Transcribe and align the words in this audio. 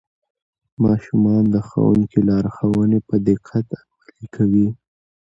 ماشومان 0.83 1.43
د 1.53 1.55
ښوونکي 1.67 2.19
لارښوونې 2.29 2.99
په 3.07 3.15
دقت 3.27 3.67
عملي 3.79 4.25
کوي 4.35 4.67